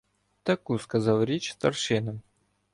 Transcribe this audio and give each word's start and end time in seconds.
Таку 0.43 0.79
сказав 0.79 1.25
річ 1.25 1.51
старшинам: 1.51 2.21